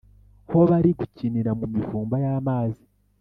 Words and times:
bo 0.51 0.61
bari 0.69 0.91
gukinira 0.99 1.51
mu 1.59 1.65
mivumba 1.73 2.15
y’amazi 2.25 2.83